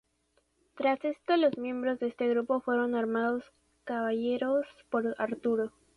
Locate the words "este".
2.07-2.27